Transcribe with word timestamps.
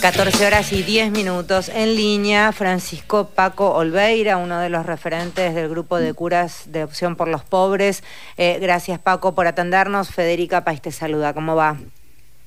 14 0.00 0.46
horas 0.46 0.72
y 0.72 0.82
10 0.82 1.10
minutos 1.10 1.68
en 1.68 1.94
línea, 1.94 2.52
Francisco 2.52 3.28
Paco 3.34 3.74
Olveira, 3.74 4.38
uno 4.38 4.58
de 4.58 4.70
los 4.70 4.86
referentes 4.86 5.54
del 5.54 5.68
grupo 5.68 5.98
de 5.98 6.14
curas 6.14 6.72
de 6.72 6.84
opción 6.84 7.16
por 7.16 7.28
los 7.28 7.44
pobres. 7.44 8.02
Eh, 8.38 8.58
gracias 8.62 8.98
Paco 8.98 9.34
por 9.34 9.46
atendernos. 9.46 10.14
Federica 10.14 10.64
País 10.64 10.80
te 10.80 10.90
saluda, 10.90 11.34
¿cómo 11.34 11.54
va? 11.54 11.76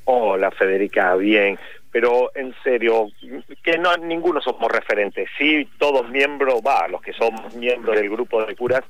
Hola 0.05 0.49
Federica, 0.49 1.13
bien, 1.15 1.59
pero 1.91 2.31
en 2.33 2.55
serio, 2.63 3.09
que 3.61 3.77
no 3.77 3.95
ninguno 3.97 4.41
somos 4.41 4.71
referentes, 4.71 5.29
sí 5.37 5.69
todos 5.77 6.09
miembros, 6.09 6.55
va, 6.65 6.87
los 6.87 7.01
que 7.01 7.13
somos 7.13 7.53
miembros 7.53 7.95
del 7.95 8.09
grupo 8.09 8.43
de 8.43 8.55
curas 8.55 8.81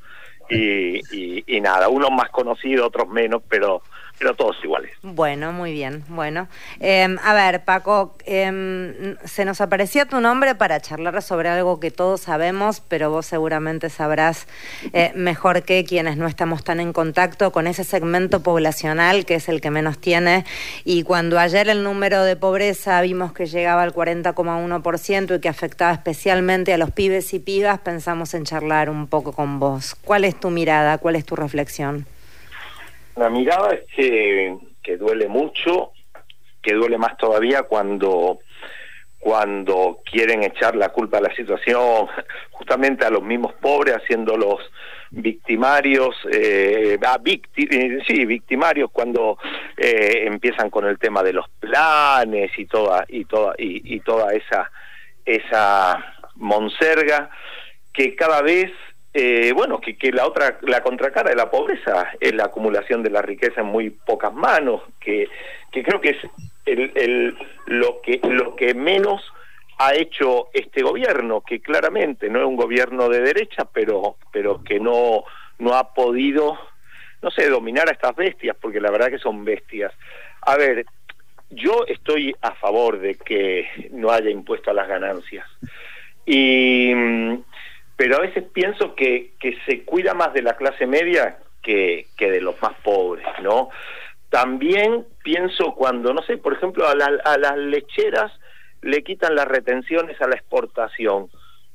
y, 0.50 1.02
y 1.12 1.60
nada, 1.60 1.90
unos 1.90 2.12
más 2.12 2.30
conocidos, 2.30 2.88
otros 2.88 3.10
menos, 3.10 3.42
pero 3.50 3.82
pero 4.20 4.36
todos 4.36 4.56
iguales. 4.64 4.92
Bueno, 5.02 5.52
muy 5.52 5.74
bien. 5.74 6.04
Bueno, 6.08 6.48
em, 6.80 7.18
a 7.24 7.34
ver, 7.34 7.64
Paco, 7.66 8.16
em, 8.26 9.18
se 9.26 9.44
nos 9.44 9.60
aparecía 9.60 10.06
tu 10.06 10.22
nombre 10.22 10.56
para 10.56 10.80
charlar 10.80 11.22
sobre 11.22 11.50
algo 11.50 11.80
que 11.80 11.92
todos 11.92 12.22
sabemos, 12.22 12.82
pero 12.88 13.10
vos 13.10 13.26
seguramente 13.26 13.90
sabrás 13.90 14.48
eh, 14.94 15.12
mejor 15.16 15.64
que 15.64 15.84
quienes 15.84 16.18
no 16.18 16.28
estamos 16.28 16.64
tan 16.64 16.80
en 16.80 16.94
contacto 16.94 17.52
con 17.52 17.68
ese 17.68 17.84
segmento 17.84 18.42
poblacional 18.42 19.26
que 19.26 19.36
es 19.36 19.50
el 19.50 19.62
que 19.62 19.72
menos 19.72 19.98
tiene. 19.98 20.46
Y 20.86 21.04
cuando 21.04 21.40
ayer 21.40 21.68
el 21.68 21.84
número 21.84 22.24
de 22.24 22.36
pobreza 22.36 23.02
vimos 23.02 23.34
que 23.34 23.46
llegaba 23.46 23.84
al 23.84 23.94
40,1% 23.94 25.36
y 25.36 25.40
que 25.40 25.50
afectaba 25.50 25.92
especialmente 25.92 26.74
a 26.74 26.78
los 26.78 26.92
pibes 26.92 27.34
y 27.34 27.40
pibas, 27.40 27.80
pensamos 27.80 28.34
en 28.34 28.46
charlar 28.46 28.90
un 28.90 29.08
poco 29.08 29.34
con 29.34 29.60
vos. 29.60 29.96
¿Cuál 29.96 30.24
es 30.24 30.40
tu 30.40 30.50
mirada? 30.50 30.98
¿Cuál 30.98 31.16
es 31.16 31.26
tu 31.26 31.36
reflexión? 31.36 32.06
La 33.16 33.30
mirada 33.30 33.74
es 33.74 33.84
que, 33.96 34.58
que 34.82 34.98
duele 34.98 35.28
mucho, 35.28 35.92
que 36.62 36.74
duele 36.74 36.98
más 36.98 37.18
todavía 37.18 37.64
cuando 37.64 38.40
cuando 39.24 40.02
quieren 40.04 40.44
echar 40.44 40.76
la 40.76 40.90
culpa 40.90 41.18
de 41.18 41.30
la 41.30 41.36
situación 41.36 42.08
justamente 42.52 43.06
a 43.06 43.10
los 43.10 43.24
mismos 43.24 43.54
pobres, 43.54 43.96
haciéndolos 43.96 44.60
victimarios, 45.12 46.14
eh, 46.30 47.00
ah, 47.06 47.18
eh, 47.26 48.00
sí, 48.06 48.26
victimarios 48.26 48.92
cuando 48.92 49.38
eh, 49.78 50.26
empiezan 50.26 50.70
con 50.70 50.86
el 50.86 51.00
tema 51.00 51.24
de 51.24 51.32
los 51.32 51.48
planes 51.60 52.52
y 52.58 52.66
toda 52.66 53.06
y 53.08 53.24
toda 53.24 53.54
y, 53.58 53.96
y 53.96 54.00
toda 54.02 54.34
esa 54.34 54.70
esa 55.24 56.16
monserga 56.36 57.30
que 57.94 58.16
cada 58.16 58.42
vez 58.42 58.72
eh, 59.14 59.52
bueno, 59.54 59.80
que, 59.80 59.96
que 59.96 60.12
la 60.12 60.26
otra, 60.26 60.58
la 60.62 60.82
contracara 60.82 61.30
de 61.30 61.36
la 61.36 61.52
pobreza 61.52 62.12
es 62.20 62.34
la 62.34 62.46
acumulación 62.46 63.04
de 63.04 63.12
la 63.12 63.22
riqueza 63.22 63.62
en 63.62 63.68
muy 63.68 63.92
pocas 63.92 64.34
manos, 64.34 64.82
que, 65.00 65.28
que 65.72 65.84
creo 65.84 66.02
que 66.02 66.10
es 66.10 66.18
lo 67.66 68.02
que 68.02 68.20
lo 68.24 68.56
que 68.56 68.74
menos 68.74 69.22
ha 69.78 69.94
hecho 69.94 70.48
este 70.54 70.82
gobierno, 70.82 71.42
que 71.42 71.62
claramente 71.62 72.30
no 72.30 72.40
es 72.40 72.46
un 72.46 72.56
gobierno 72.56 73.10
de 73.10 73.22
derecha, 73.22 73.66
pero 73.72 74.18
pero 74.32 74.64
que 74.64 74.80
no 74.80 75.26
no 75.60 75.76
ha 75.76 75.94
podido, 75.94 76.58
no 77.22 77.30
sé, 77.30 77.50
dominar 77.50 77.90
a 77.90 77.94
estas 77.94 78.16
bestias, 78.16 78.58
porque 78.60 78.82
la 78.82 78.92
verdad 78.92 79.10
que 79.10 79.20
son 79.20 79.46
bestias. 79.46 79.94
A 80.42 80.58
ver, 80.58 80.86
yo 81.52 81.86
estoy 81.88 82.36
a 82.42 82.56
favor 82.56 83.00
de 83.00 83.16
que 83.16 83.90
no 83.92 84.10
haya 84.10 84.30
impuesto 84.30 84.72
a 84.72 84.74
las 84.74 84.88
ganancias. 84.88 85.48
Y 86.26 86.92
pero 88.04 88.18
a 88.18 88.20
veces 88.20 88.44
pienso 88.52 88.96
que, 88.96 89.32
se 89.66 89.86
cuida 89.86 90.14
más 90.14 90.34
de 90.34 90.42
la 90.42 90.58
clase 90.58 90.86
media 90.86 91.38
que, 91.62 92.06
de 92.20 92.42
los 92.42 92.62
más 92.62 92.74
pobres, 92.84 93.26
¿no? 93.42 93.70
También 94.30 95.06
pienso 95.24 95.74
cuando, 95.74 96.14
no 96.14 96.22
sé, 96.24 96.36
por 96.36 96.52
ejemplo, 96.52 96.86
a, 96.86 96.92
a 96.92 97.38
las 97.38 97.58
lecheras 97.58 98.30
le 98.82 99.06
quitan 99.06 99.36
las 99.36 99.48
retenciones 99.48 100.20
a 100.22 100.28
la 100.28 100.36
exportación, 100.36 101.30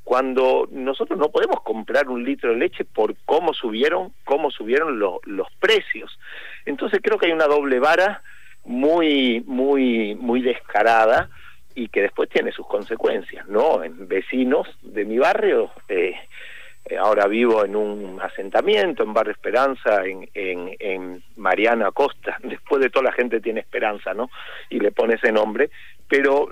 cuando 0.04 0.68
nosotros 0.70 1.18
no 1.18 1.30
podemos 1.30 1.62
comprar 1.62 2.10
un 2.10 2.22
litro 2.22 2.50
de 2.50 2.58
leche 2.58 2.84
por 2.84 3.14
cómo 3.24 3.54
subieron, 3.54 4.12
cómo 4.24 4.50
subieron 4.50 4.98
los 4.98 5.48
precios. 5.58 6.18
Entonces 6.66 7.00
creo 7.02 7.16
que 7.16 7.28
hay 7.28 7.32
una 7.32 7.46
doble 7.46 7.78
vara 7.78 8.22
muy, 8.66 9.42
muy, 9.46 10.14
muy 10.16 10.42
descarada 10.42 11.30
y 11.78 11.88
que 11.88 12.02
después 12.02 12.28
tiene 12.28 12.50
sus 12.50 12.66
consecuencias, 12.66 13.46
¿no? 13.46 13.84
En 13.84 14.08
vecinos 14.08 14.66
de 14.82 15.04
mi 15.04 15.16
barrio, 15.16 15.70
eh, 15.88 16.12
eh, 16.84 16.96
ahora 16.98 17.28
vivo 17.28 17.64
en 17.64 17.76
un 17.76 18.20
asentamiento, 18.20 19.04
en 19.04 19.14
Barrio 19.14 19.30
Esperanza, 19.30 20.04
en, 20.04 20.28
en, 20.34 20.74
en 20.80 21.22
Mariana 21.36 21.92
Costa, 21.92 22.36
después 22.42 22.82
de 22.82 22.90
toda 22.90 23.04
la 23.04 23.12
gente 23.12 23.40
tiene 23.40 23.60
esperanza, 23.60 24.12
¿no? 24.12 24.28
Y 24.70 24.80
le 24.80 24.90
pone 24.90 25.14
ese 25.14 25.30
nombre, 25.30 25.70
pero 26.08 26.48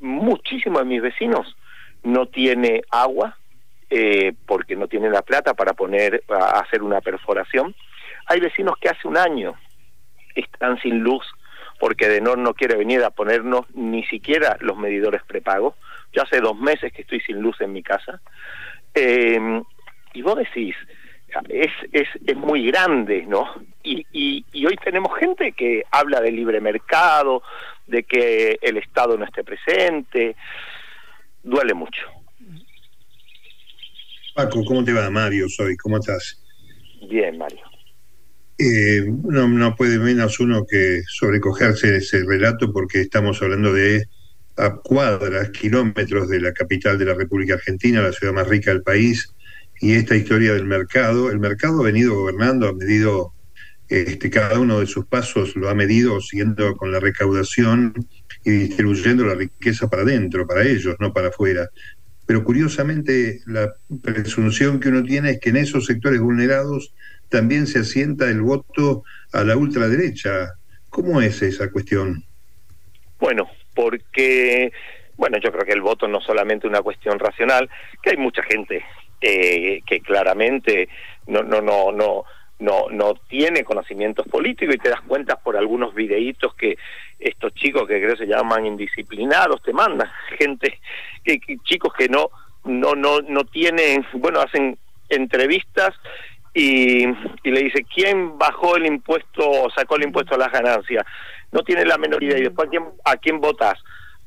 muchísimos 0.00 0.80
de 0.80 0.86
mis 0.86 1.02
vecinos 1.02 1.56
no 2.02 2.26
tiene 2.26 2.82
agua, 2.90 3.36
eh, 3.88 4.32
porque 4.46 4.74
no 4.74 4.88
tienen 4.88 5.12
la 5.12 5.22
plata 5.22 5.54
para 5.54 5.74
poner, 5.74 6.24
hacer 6.28 6.82
una 6.82 7.00
perforación. 7.00 7.72
Hay 8.26 8.40
vecinos 8.40 8.74
que 8.80 8.88
hace 8.88 9.06
un 9.06 9.16
año 9.16 9.54
están 10.34 10.76
sin 10.80 10.98
luz 10.98 11.24
porque 11.78 12.08
Denor 12.08 12.38
no 12.38 12.54
quiere 12.54 12.76
venir 12.76 13.02
a 13.02 13.10
ponernos 13.10 13.66
ni 13.74 14.04
siquiera 14.04 14.56
los 14.60 14.76
medidores 14.76 15.22
prepagos. 15.24 15.74
Yo 16.12 16.22
hace 16.22 16.40
dos 16.40 16.56
meses 16.58 16.92
que 16.92 17.02
estoy 17.02 17.20
sin 17.20 17.40
luz 17.40 17.60
en 17.60 17.72
mi 17.72 17.82
casa. 17.82 18.20
Eh, 18.94 19.62
y 20.14 20.22
vos 20.22 20.36
decís, 20.36 20.74
es, 21.48 21.72
es, 21.92 22.08
es 22.26 22.36
muy 22.36 22.66
grande, 22.66 23.24
¿no? 23.26 23.46
Y, 23.82 24.06
y, 24.12 24.44
y, 24.52 24.66
hoy 24.66 24.76
tenemos 24.82 25.16
gente 25.18 25.52
que 25.52 25.84
habla 25.90 26.20
de 26.20 26.32
libre 26.32 26.60
mercado, 26.60 27.42
de 27.86 28.02
que 28.04 28.58
el 28.62 28.78
Estado 28.78 29.16
no 29.16 29.24
esté 29.24 29.44
presente. 29.44 30.36
Duele 31.42 31.74
mucho. 31.74 32.02
Paco, 34.34 34.64
¿cómo 34.64 34.84
te 34.84 34.92
va? 34.92 35.08
Mario 35.10 35.48
soy, 35.48 35.76
¿cómo 35.76 35.98
estás? 35.98 36.42
Bien, 37.08 37.38
Mario. 37.38 37.75
Eh, 38.58 39.04
no, 39.24 39.48
no 39.48 39.76
puede 39.76 39.98
menos 39.98 40.40
uno 40.40 40.64
que 40.66 41.02
sobrecogerse 41.06 41.96
ese 41.96 42.24
relato 42.24 42.72
porque 42.72 43.02
estamos 43.02 43.42
hablando 43.42 43.72
de 43.72 44.08
a 44.56 44.76
cuadras, 44.76 45.50
kilómetros 45.50 46.28
de 46.28 46.40
la 46.40 46.52
capital 46.52 46.98
de 46.98 47.04
la 47.04 47.14
República 47.14 47.54
Argentina, 47.54 48.00
la 48.00 48.12
ciudad 48.12 48.32
más 48.32 48.48
rica 48.48 48.70
del 48.70 48.82
país, 48.82 49.34
y 49.80 49.92
esta 49.92 50.16
historia 50.16 50.54
del 50.54 50.64
mercado. 50.64 51.30
El 51.30 51.38
mercado 51.38 51.80
ha 51.80 51.84
venido 51.84 52.14
gobernando, 52.14 52.68
ha 52.68 52.72
medido 52.72 53.34
este, 53.88 54.30
cada 54.30 54.58
uno 54.58 54.80
de 54.80 54.86
sus 54.86 55.06
pasos, 55.06 55.54
lo 55.56 55.68
ha 55.68 55.74
medido 55.74 56.20
siguiendo 56.20 56.74
con 56.76 56.90
la 56.90 57.00
recaudación 57.00 57.94
y 58.44 58.50
distribuyendo 58.50 59.24
la 59.24 59.34
riqueza 59.34 59.88
para 59.88 60.02
adentro, 60.02 60.46
para 60.46 60.64
ellos, 60.64 60.96
no 60.98 61.12
para 61.12 61.28
afuera. 61.28 61.68
Pero 62.26 62.44
curiosamente 62.44 63.40
la 63.46 63.74
presunción 64.02 64.80
que 64.80 64.88
uno 64.88 65.02
tiene 65.02 65.30
es 65.30 65.40
que 65.40 65.50
en 65.50 65.56
esos 65.56 65.86
sectores 65.86 66.20
vulnerados 66.20 66.92
también 67.28 67.66
se 67.66 67.80
asienta 67.80 68.28
el 68.28 68.42
voto 68.42 69.04
a 69.32 69.44
la 69.44 69.56
ultraderecha. 69.56 70.54
¿Cómo 70.90 71.20
es 71.20 71.42
esa 71.42 71.70
cuestión? 71.70 72.24
Bueno, 73.18 73.48
porque, 73.74 74.72
bueno, 75.16 75.38
yo 75.38 75.52
creo 75.52 75.64
que 75.64 75.72
el 75.72 75.82
voto 75.82 76.08
no 76.08 76.18
es 76.18 76.24
solamente 76.24 76.66
una 76.66 76.82
cuestión 76.82 77.18
racional, 77.18 77.68
que 78.02 78.10
hay 78.10 78.16
mucha 78.16 78.42
gente 78.42 78.84
que 79.20 80.02
claramente 80.04 80.88
no, 81.26 81.42
no, 81.42 81.60
no, 81.60 81.90
no, 81.90 82.24
no, 82.58 82.88
no 82.90 83.14
tiene 83.28 83.64
conocimientos 83.64 84.26
políticos 84.28 84.74
y 84.74 84.78
te 84.78 84.90
das 84.90 85.00
cuenta 85.02 85.36
por 85.36 85.56
algunos 85.56 85.94
videitos 85.94 86.54
que 86.54 86.78
estos 87.28 87.54
chicos 87.54 87.86
que 87.86 88.00
creo 88.00 88.16
se 88.16 88.26
llaman 88.26 88.66
indisciplinados 88.66 89.62
te 89.62 89.72
mandan 89.72 90.10
gente 90.38 90.80
que, 91.24 91.38
chicos 91.64 91.92
que 91.96 92.08
no 92.08 92.30
no 92.64 92.94
no 92.94 93.20
no 93.20 93.44
tienen 93.44 94.06
bueno 94.14 94.40
hacen 94.40 94.78
entrevistas 95.08 95.94
y, 96.56 97.04
y, 97.04 97.50
le 97.50 97.64
dice, 97.64 97.84
¿quién 97.94 98.38
bajó 98.38 98.76
el 98.76 98.86
impuesto 98.86 99.68
sacó 99.76 99.96
el 99.96 100.04
impuesto 100.04 100.34
a 100.34 100.38
las 100.38 100.50
ganancias? 100.50 101.04
No 101.52 101.62
tiene 101.62 101.84
la 101.84 101.98
menor 101.98 102.24
idea. 102.24 102.38
Y 102.38 102.44
después, 102.44 102.66
¿a 102.66 102.70
quién, 102.70 102.84
a 103.04 103.16
quién 103.18 103.40
votas? 103.42 103.74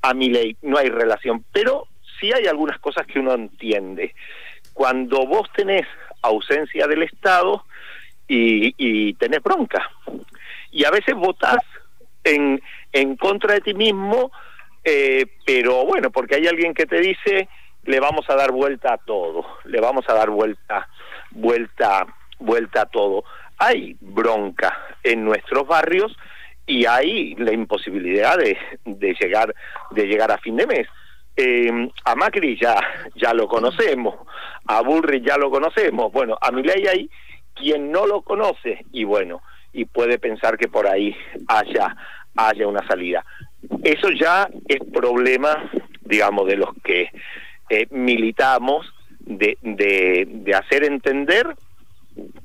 A 0.03 0.13
mi 0.13 0.29
ley. 0.29 0.55
No 0.61 0.77
hay 0.77 0.89
relación. 0.89 1.43
Pero 1.51 1.87
sí 2.19 2.31
hay 2.31 2.45
algunas 2.45 2.77
cosas 2.77 3.07
que 3.07 3.17
uno 3.17 3.33
entiende. 3.33 4.13
Cuando 4.73 5.25
vos 5.25 5.49
tenés 5.55 5.87
ausencia 6.21 6.85
del 6.85 7.01
Estado 7.01 7.65
y, 8.27 8.75
y 8.77 9.15
tenés 9.15 9.41
bronca. 9.41 9.89
Y 10.71 10.85
a 10.85 10.91
veces 10.91 11.15
votás 11.15 11.63
en, 12.23 12.61
en 12.91 13.15
contra 13.15 13.53
de 13.53 13.61
ti 13.61 13.73
mismo, 13.73 14.31
eh, 14.83 15.25
pero 15.45 15.85
bueno, 15.85 16.11
porque 16.11 16.35
hay 16.35 16.47
alguien 16.47 16.73
que 16.73 16.85
te 16.85 16.99
dice, 16.99 17.47
le 17.83 17.99
vamos 17.99 18.29
a 18.29 18.35
dar 18.35 18.51
vuelta 18.51 18.93
a 18.93 18.97
todo, 18.97 19.45
le 19.65 19.79
vamos 19.79 20.05
a 20.09 20.13
dar 20.13 20.29
vuelta, 20.29 20.87
vuelta 21.31 22.07
vuelta 22.39 22.81
a 22.81 22.85
todo. 22.85 23.23
Hay 23.57 23.97
bronca 23.99 24.77
en 25.03 25.25
nuestros 25.25 25.67
barrios 25.67 26.15
y 26.65 26.85
hay 26.85 27.35
la 27.35 27.51
imposibilidad 27.51 28.37
de, 28.37 28.57
de 28.85 29.13
llegar 29.19 29.53
de 29.91 30.07
llegar 30.07 30.31
a 30.31 30.37
fin 30.37 30.55
de 30.55 30.67
mes. 30.67 30.87
Eh, 31.35 31.89
a 32.05 32.15
Macri 32.15 32.57
ya 32.59 32.75
ya 33.15 33.33
lo 33.33 33.47
conocemos, 33.47 34.15
a 34.65 34.81
Burri 34.81 35.21
ya 35.21 35.37
lo 35.37 35.51
conocemos. 35.51 36.11
Bueno, 36.11 36.37
a 36.41 36.51
Milei 36.51 36.87
hay 36.87 37.09
quien 37.53 37.91
no 37.91 38.07
lo 38.07 38.21
conoce 38.21 38.85
y 38.91 39.03
bueno 39.03 39.41
y 39.71 39.85
puede 39.85 40.17
pensar 40.17 40.57
que 40.57 40.67
por 40.67 40.87
ahí 40.87 41.15
haya 41.47 41.95
haya 42.35 42.67
una 42.67 42.85
salida. 42.87 43.25
eso 43.83 44.09
ya 44.11 44.49
es 44.67 44.79
problema, 44.93 45.69
digamos, 46.01 46.47
de 46.47 46.57
los 46.57 46.69
que 46.83 47.09
eh, 47.69 47.87
militamos, 47.91 48.91
de, 49.19 49.57
de, 49.61 50.55
hacer 50.55 50.83
entender 50.83 51.55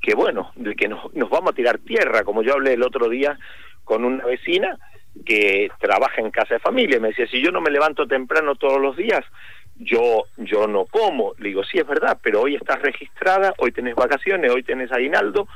que, 0.02 0.14
bueno, 0.14 0.52
de 0.56 0.74
que 0.74 0.88
nos, 0.88 1.14
nos 1.14 1.30
vamos 1.30 1.52
a 1.52 1.54
tirar 1.54 1.78
tierra, 1.78 2.24
como 2.24 2.42
yo 2.42 2.54
hablé 2.54 2.74
el 2.74 2.82
otro 2.82 3.08
día 3.08 3.38
con 3.84 4.04
una 4.04 4.24
vecina 4.24 4.76
que 5.24 5.70
trabaja 5.80 6.20
en 6.20 6.30
casa 6.30 6.54
de 6.54 6.60
familia, 6.60 7.00
me 7.00 7.08
decía, 7.08 7.26
si 7.28 7.42
yo 7.42 7.50
no 7.52 7.60
me 7.60 7.70
levanto 7.70 8.06
temprano 8.06 8.56
todos 8.56 8.80
los 8.80 8.96
días, 8.96 9.24
yo 9.76 10.24
yo 10.36 10.66
no 10.66 10.86
como. 10.86 11.34
Le 11.38 11.48
digo, 11.48 11.64
sí 11.64 11.78
es 11.78 11.86
verdad, 11.86 12.18
pero 12.22 12.42
hoy 12.42 12.56
estás 12.56 12.80
registrada, 12.82 13.54
hoy 13.58 13.72
tenés 13.72 13.94
vacaciones, 13.94 14.50
hoy 14.50 14.62
tenés 14.62 14.92
aguinaldo 14.92 15.48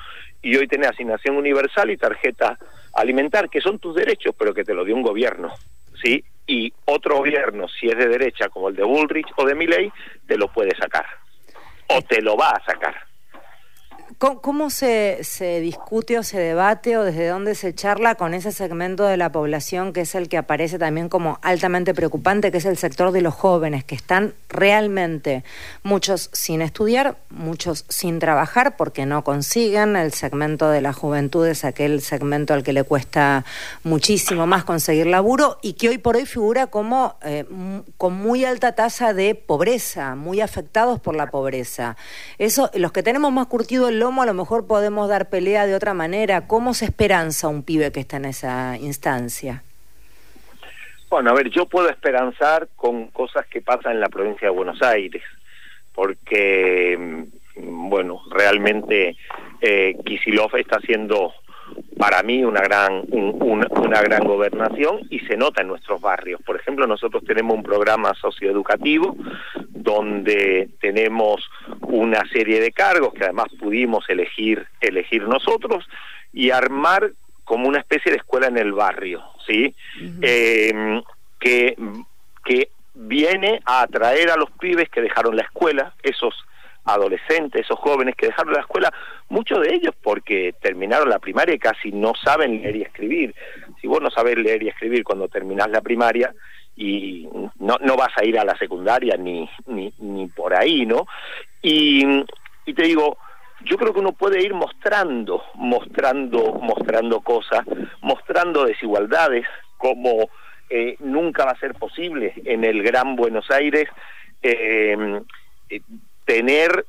y 0.43 0.56
hoy 0.56 0.67
tenés 0.67 0.91
asignación 0.91 1.37
universal 1.37 1.91
y 1.91 1.97
tarjeta 1.97 2.59
alimentar, 2.94 3.49
que 3.49 3.61
son 3.61 3.79
tus 3.79 3.94
derechos, 3.94 4.35
pero 4.38 4.55
que 4.55 4.65
te 4.65 4.75
lo 4.75 4.85
dio 4.85 4.94
un 4.94 5.03
gobierno, 5.03 5.53
¿sí? 6.03 6.25
Y 6.47 6.73
otro 6.87 7.17
gobierno, 7.19 7.69
si 7.69 7.88
es 7.88 7.97
de 7.97 8.09
derecha 8.09 8.49
como 8.49 8.69
el 8.69 8.76
de 8.76 8.82
Bullrich 8.82 9.29
o 9.37 9.44
de 9.44 9.55
Milley, 9.55 9.93
te 10.26 10.37
lo 10.37 10.49
puede 10.49 10.75
sacar 10.76 11.05
o 11.88 12.03
te 12.03 12.21
lo 12.23 12.37
va 12.37 12.50
a 12.50 12.64
sacar. 12.64 13.07
¿Cómo, 14.19 14.69
se, 14.69 15.20
se, 15.23 15.61
discute 15.61 16.19
o 16.19 16.25
se 16.25 16.41
debate 16.41 16.97
o 16.97 17.05
desde 17.05 17.29
dónde 17.29 17.55
se 17.55 17.73
charla 17.73 18.17
con 18.17 18.35
ese 18.35 18.50
segmento 18.50 19.05
de 19.05 19.17
la 19.17 19.31
población 19.31 19.93
que 19.93 20.00
es 20.00 20.17
el 20.17 20.29
que 20.29 20.37
aparece 20.37 20.76
también 20.76 21.09
como 21.09 21.38
altamente 21.41 21.94
preocupante, 21.94 22.50
que 22.50 22.59
es 22.59 22.65
el 22.65 22.76
sector 22.76 23.12
de 23.12 23.20
los 23.20 23.32
jóvenes, 23.32 23.85
que 23.85 23.94
están 23.94 24.35
realmente 24.49 25.44
muchos 25.85 26.31
sin 26.32 26.62
estudiar, 26.62 27.17
muchos 27.31 27.85
sin 27.88 28.19
trabajar 28.19 28.76
porque 28.76 29.06
no 29.06 29.23
consiguen? 29.23 29.94
El 29.94 30.12
segmento 30.12 30.69
de 30.69 30.81
la 30.81 30.93
juventud 30.93 31.47
es 31.47 31.64
aquel 31.64 32.00
segmento 32.00 32.55
al 32.55 32.64
que 32.64 32.73
le 32.73 32.82
cuesta 32.82 33.44
muchísimo 33.85 34.49
más 34.49 34.64
conseguir 34.64 35.06
laburo 35.06 35.61
y 35.62 35.75
que 35.75 35.91
hoy 35.91 35.99
por 35.99 36.17
hoy 36.17 36.26
figura 36.26 36.67
como 36.67 37.14
eh, 37.23 37.44
con 37.97 38.14
muy 38.14 38.44
alta 38.44 38.73
tasa 38.73 39.14
de 39.14 39.37
pobreza, 39.37 40.17
muy 40.17 40.41
afectados 40.41 40.99
por 40.99 41.14
la 41.14 41.31
pobreza. 41.31 41.97
Eso, 42.38 42.69
los 42.75 42.91
que 42.91 43.05
tenemos 43.05 43.31
más 43.31 43.47
curtido 43.47 43.88
el 43.88 44.07
cómo 44.08 44.22
a 44.22 44.25
lo 44.25 44.32
mejor 44.32 44.66
podemos 44.66 45.06
dar 45.06 45.28
pelea 45.28 45.66
de 45.66 45.75
otra 45.75 45.93
manera, 45.93 46.46
cómo 46.46 46.72
se 46.72 46.87
esperanza 46.87 47.46
un 47.46 47.62
pibe 47.62 47.93
que 47.93 48.00
está 48.00 48.16
en 48.16 48.25
esa 48.25 48.78
instancia. 48.78 49.62
Bueno, 51.10 51.28
a 51.28 51.34
ver, 51.34 51.50
yo 51.50 51.66
puedo 51.66 51.90
esperanzar 51.90 52.69
con 52.75 53.08
cosas 53.08 53.44
que 53.49 53.60
pasan 53.60 53.93
en 53.93 54.00
la 54.00 54.08
provincia 54.08 54.49
de 54.49 54.55
Buenos 54.55 54.81
Aires, 54.81 55.22
porque, 55.94 56.96
mm, 56.99 57.90
bueno, 57.90 58.22
realmente 58.31 59.14
eh, 59.60 59.94
está 60.56 60.76
haciendo 60.76 61.34
para 61.99 62.22
mí 62.22 62.43
una 62.44 62.62
gran 62.62 63.04
una, 63.11 64.00
gran 64.00 64.25
gobernación 64.25 65.00
y 65.11 65.19
se 65.20 65.37
nota 65.37 65.61
en 65.61 65.69
nuestros 65.69 66.00
barrios. 66.00 66.40
Por 66.46 66.56
ejemplo, 66.56 66.87
nosotros 66.87 67.25
tenemos 67.25 67.56
un 67.56 67.62
programa 67.62 68.14
socioeducativo 68.14 69.16
donde 69.69 70.70
tenemos 70.81 71.49
una 71.88 72.23
serie 72.29 72.61
de 72.61 72.70
cargos 72.70 73.14
que 73.14 73.25
además 73.25 73.46
pudimos 73.58 74.08
elegir 74.08 74.67
elegir 74.81 75.23
nosotros 75.26 75.88
y 76.32 76.50
armar 76.50 77.12
como 77.44 77.67
una 77.67 77.79
especie 77.79 78.12
de 78.12 78.19
escuela 78.19 78.49
en 78.49 78.58
el 78.58 78.73
barrio, 78.73 79.23
¿sí? 79.46 79.75
eh, 80.23 81.02
que 81.40 81.76
que 82.44 82.70
viene 82.94 83.61
a 83.64 83.82
atraer 83.82 84.31
a 84.31 84.37
los 84.37 84.50
pibes 84.52 84.88
que 84.88 85.00
dejaron 85.00 85.37
la 85.37 85.43
escuela, 85.43 85.94
esos 86.02 86.35
adolescentes, 86.85 87.62
esos 87.62 87.79
jóvenes 87.79 88.17
que 88.17 88.26
dejaron 88.26 88.55
la 88.55 88.61
escuela, 88.61 88.93
muchos 89.29 89.61
de 89.61 89.75
ellos 89.75 89.94
porque 90.02 90.55
terminaron 90.61 91.08
la 91.08 91.19
primaria 91.19 91.55
y 91.55 91.58
casi 91.58 91.93
no 91.93 92.14
saben 92.14 92.62
leer 92.62 92.76
y 92.76 92.82
escribir. 92.82 93.35
Si 93.81 93.87
vos 93.87 94.00
no 94.00 94.11
sabes 94.11 94.38
leer 94.38 94.62
y 94.62 94.69
escribir 94.69 95.05
cuando 95.05 95.29
terminás 95.29 95.70
la 95.70 95.82
primaria 95.82 96.35
y 96.76 97.29
no, 97.58 97.76
no 97.81 97.96
vas 97.96 98.12
a 98.17 98.25
ir 98.25 98.38
a 98.38 98.44
la 98.44 98.56
secundaria 98.56 99.17
ni, 99.17 99.49
ni, 99.67 99.93
ni 99.99 100.26
por 100.29 100.55
ahí, 100.55 100.87
¿no? 100.87 101.06
Y, 101.62 102.05
y 102.66 102.75
te 102.75 102.82
digo, 102.84 103.19
yo 103.64 103.76
creo 103.76 103.93
que 103.93 104.00
uno 104.00 104.12
puede 104.12 104.43
ir 104.43 104.55
mostrando, 104.55 105.43
mostrando, 105.55 106.55
mostrando 106.62 107.20
cosas, 107.20 107.64
mostrando 108.00 108.64
desigualdades, 108.64 109.46
como 109.76 110.31
eh, 110.70 110.96
nunca 111.00 111.44
va 111.44 111.52
a 111.52 111.58
ser 111.58 111.75
posible 111.75 112.34
en 112.44 112.64
el 112.64 112.82
Gran 112.82 113.16
Buenos 113.16 113.50
Aires 113.50 113.88
eh, 114.43 115.20
eh 115.70 115.81
tener 116.25 116.84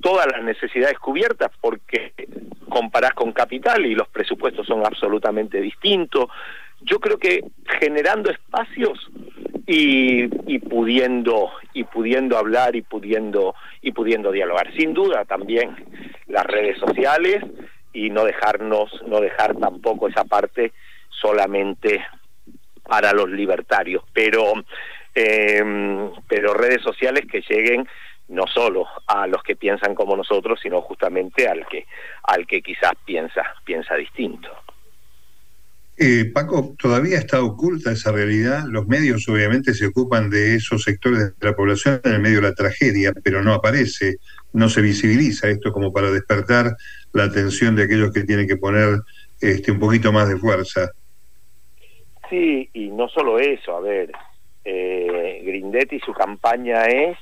todas 0.00 0.28
las 0.28 0.44
necesidades 0.44 0.96
cubiertas 1.00 1.50
porque 1.60 2.12
comparás 2.68 3.14
con 3.14 3.32
capital 3.32 3.84
y 3.84 3.96
los 3.96 4.06
presupuestos 4.08 4.64
son 4.64 4.86
absolutamente 4.86 5.60
distintos. 5.60 6.26
Yo 6.82 7.00
creo 7.00 7.18
que 7.18 7.42
generando 7.80 8.30
espacios 8.30 9.10
y, 9.66 10.28
y 10.46 10.58
pudiendo 10.60 11.50
y 11.76 11.84
pudiendo 11.84 12.38
hablar 12.38 12.74
y 12.74 12.80
pudiendo 12.80 13.54
y 13.82 13.92
pudiendo 13.92 14.32
dialogar. 14.32 14.72
Sin 14.76 14.94
duda 14.94 15.26
también 15.26 15.76
las 16.26 16.46
redes 16.46 16.78
sociales 16.78 17.44
y 17.92 18.08
no 18.08 18.24
dejarnos 18.24 18.90
no 19.06 19.20
dejar 19.20 19.54
tampoco 19.56 20.08
esa 20.08 20.24
parte 20.24 20.72
solamente 21.10 22.02
para 22.82 23.12
los 23.12 23.28
libertarios, 23.28 24.02
pero 24.14 24.54
eh, 25.14 25.62
pero 26.26 26.54
redes 26.54 26.82
sociales 26.82 27.26
que 27.30 27.42
lleguen 27.46 27.86
no 28.28 28.46
solo 28.46 28.86
a 29.06 29.26
los 29.26 29.42
que 29.42 29.54
piensan 29.54 29.94
como 29.94 30.16
nosotros, 30.16 30.58
sino 30.62 30.80
justamente 30.80 31.46
al 31.46 31.66
que, 31.66 31.86
al 32.22 32.46
que 32.46 32.62
quizás 32.62 32.92
piensa, 33.04 33.42
piensa 33.64 33.94
distinto. 33.96 34.48
Eh, 35.98 36.30
Paco, 36.32 36.74
todavía 36.78 37.18
está 37.18 37.42
oculta 37.42 37.92
esa 37.92 38.12
realidad. 38.12 38.64
Los 38.68 38.86
medios 38.86 39.26
obviamente 39.28 39.72
se 39.72 39.86
ocupan 39.86 40.28
de 40.28 40.56
esos 40.56 40.82
sectores 40.82 41.18
de 41.38 41.46
la 41.48 41.56
población 41.56 42.00
en 42.04 42.12
el 42.12 42.20
medio 42.20 42.36
de 42.36 42.48
la 42.48 42.54
tragedia, 42.54 43.12
pero 43.24 43.42
no 43.42 43.54
aparece, 43.54 44.16
no 44.52 44.68
se 44.68 44.82
visibiliza 44.82 45.48
esto 45.48 45.72
como 45.72 45.92
para 45.92 46.10
despertar 46.10 46.76
la 47.12 47.24
atención 47.24 47.76
de 47.76 47.84
aquellos 47.84 48.12
que 48.12 48.24
tienen 48.24 48.46
que 48.46 48.56
poner 48.56 49.00
este, 49.40 49.72
un 49.72 49.78
poquito 49.78 50.12
más 50.12 50.28
de 50.28 50.36
fuerza. 50.36 50.90
Sí, 52.28 52.68
y 52.74 52.88
no 52.90 53.08
solo 53.08 53.38
eso, 53.38 53.76
a 53.76 53.80
ver, 53.80 54.10
eh, 54.64 55.42
Grindetti 55.44 56.00
su 56.00 56.12
campaña 56.12 56.84
es 56.86 57.16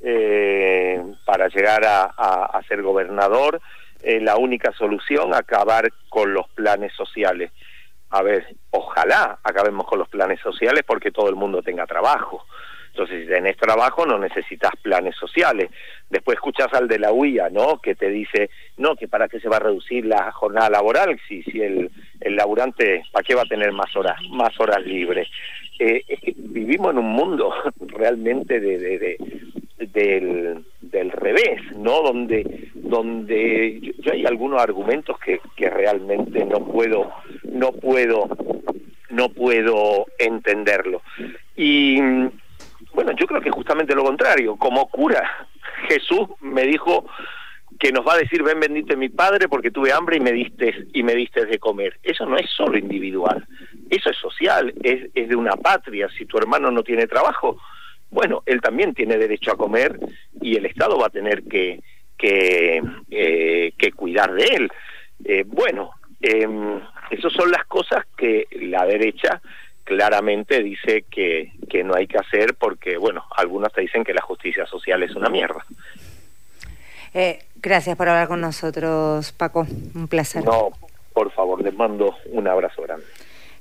eh, 0.00 1.02
para 1.24 1.48
llegar 1.48 1.82
a, 1.84 2.60
ser 2.66 2.82
gobernador, 2.82 3.60
eh, 4.02 4.20
la 4.20 4.36
única 4.36 4.72
solución, 4.72 5.34
acabar 5.34 5.90
con 6.08 6.32
los 6.32 6.48
planes 6.50 6.92
sociales. 6.94 7.50
A 8.10 8.22
ver, 8.22 8.56
ojalá 8.70 9.38
acabemos 9.42 9.86
con 9.86 9.98
los 9.98 10.08
planes 10.08 10.40
sociales 10.40 10.82
porque 10.86 11.10
todo 11.10 11.28
el 11.28 11.36
mundo 11.36 11.62
tenga 11.62 11.86
trabajo. 11.86 12.44
Entonces, 12.90 13.22
si 13.22 13.28
tenés 13.28 13.56
trabajo, 13.56 14.06
no 14.06 14.18
necesitas 14.18 14.72
planes 14.82 15.14
sociales. 15.14 15.70
Después 16.10 16.36
escuchas 16.36 16.66
al 16.72 16.88
de 16.88 16.98
la 16.98 17.12
UIA, 17.12 17.48
¿no? 17.50 17.80
Que 17.80 17.94
te 17.94 18.08
dice, 18.08 18.50
no, 18.76 18.96
que 18.96 19.06
para 19.06 19.28
qué 19.28 19.38
se 19.38 19.48
va 19.48 19.56
a 19.56 19.60
reducir 19.60 20.04
la 20.04 20.32
jornada 20.32 20.70
laboral, 20.70 21.20
si, 21.28 21.42
si 21.44 21.60
el, 21.60 21.90
el 22.20 22.34
laburante, 22.34 23.04
¿para 23.12 23.22
qué 23.22 23.34
va 23.36 23.42
a 23.42 23.48
tener 23.48 23.70
más 23.72 23.94
horas, 23.94 24.16
más 24.30 24.58
horas 24.58 24.84
libres? 24.84 25.28
Eh, 25.78 26.02
es 26.08 26.20
que 26.20 26.34
vivimos 26.36 26.90
en 26.90 26.98
un 26.98 27.10
mundo 27.12 27.54
realmente 27.86 28.58
de, 28.58 28.78
de, 28.78 29.16
del, 29.78 30.64
del 30.80 31.10
revés, 31.12 31.60
¿no? 31.76 32.02
Donde, 32.02 32.70
donde 32.74 33.94
yo, 33.98 34.12
hay 34.12 34.26
algunos 34.26 34.60
argumentos 34.60 35.18
que, 35.20 35.40
que 35.56 35.70
realmente 35.70 36.44
no 36.44 36.64
puedo, 36.64 37.12
no 37.58 37.72
puedo, 37.72 38.28
no 39.10 39.28
puedo 39.30 40.06
entenderlo. 40.18 41.02
Y 41.56 42.00
bueno, 42.92 43.12
yo 43.16 43.26
creo 43.26 43.40
que 43.40 43.50
justamente 43.50 43.94
lo 43.94 44.04
contrario. 44.04 44.56
Como 44.56 44.88
cura, 44.88 45.48
Jesús 45.88 46.28
me 46.40 46.62
dijo 46.62 47.04
que 47.78 47.92
nos 47.92 48.06
va 48.06 48.14
a 48.14 48.18
decir 48.18 48.42
ven 48.42 48.58
bendito 48.58 48.96
mi 48.96 49.08
padre 49.08 49.48
porque 49.48 49.70
tuve 49.70 49.92
hambre 49.92 50.16
y 50.16 50.20
me 50.20 50.32
diste 50.32 50.86
y 50.92 51.02
me 51.02 51.14
diste 51.14 51.46
de 51.46 51.58
comer. 51.58 51.98
Eso 52.02 52.26
no 52.26 52.36
es 52.36 52.48
solo 52.50 52.78
individual, 52.78 53.46
eso 53.90 54.10
es 54.10 54.16
social, 54.16 54.72
es, 54.82 55.10
es 55.14 55.28
de 55.28 55.36
una 55.36 55.56
patria. 55.56 56.08
Si 56.16 56.26
tu 56.26 56.38
hermano 56.38 56.70
no 56.70 56.82
tiene 56.82 57.06
trabajo, 57.06 57.58
bueno, 58.10 58.42
él 58.46 58.60
también 58.60 58.94
tiene 58.94 59.18
derecho 59.18 59.52
a 59.52 59.56
comer 59.56 59.98
y 60.40 60.56
el 60.56 60.66
Estado 60.66 60.98
va 60.98 61.06
a 61.06 61.10
tener 61.10 61.44
que, 61.44 61.80
que, 62.16 62.82
eh, 63.10 63.72
que 63.76 63.92
cuidar 63.92 64.32
de 64.32 64.44
él. 64.44 64.70
Eh, 65.24 65.44
bueno, 65.46 65.90
eh, 66.20 66.48
esas 67.10 67.32
son 67.32 67.50
las 67.50 67.64
cosas 67.66 68.04
que 68.16 68.46
la 68.60 68.84
derecha 68.84 69.40
claramente 69.84 70.62
dice 70.62 71.04
que, 71.10 71.52
que 71.68 71.82
no 71.82 71.94
hay 71.94 72.06
que 72.06 72.18
hacer 72.18 72.54
porque, 72.54 72.98
bueno, 72.98 73.24
algunos 73.36 73.72
te 73.72 73.80
dicen 73.80 74.04
que 74.04 74.12
la 74.12 74.22
justicia 74.22 74.66
social 74.66 75.02
es 75.02 75.14
una 75.14 75.30
mierda. 75.30 75.64
Eh, 77.14 77.38
gracias 77.56 77.96
por 77.96 78.08
hablar 78.08 78.28
con 78.28 78.40
nosotros, 78.40 79.32
Paco. 79.32 79.66
Un 79.94 80.08
placer. 80.08 80.44
No, 80.44 80.70
por 81.14 81.32
favor, 81.32 81.62
les 81.62 81.74
mando 81.74 82.16
un 82.26 82.46
abrazo 82.46 82.82
grande 82.82 83.06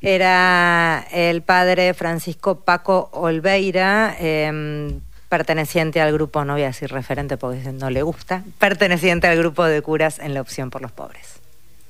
era 0.02 1.06
el 1.12 1.42
padre 1.42 1.94
Francisco 1.94 2.60
Paco 2.60 3.10
Olveira, 3.14 4.16
em, 4.20 5.02
perteneciente 5.30 6.00
al 6.02 6.14
grupo, 6.14 6.46
no 6.46 6.54
voy 6.54 6.64
a 6.64 6.68
decir 6.68 6.92
referente 6.92 7.38
porque 7.38 7.72
no 7.74 7.90
le 7.90 8.02
gusta, 8.02 8.44
perteneciente 8.60 9.28
al 9.28 9.38
grupo 9.38 9.66
de 9.66 9.82
curas 9.82 10.20
en 10.20 10.34
la 10.34 10.42
opción 10.42 10.70
por 10.70 10.82
los 10.82 10.92
pobres. 10.92 11.37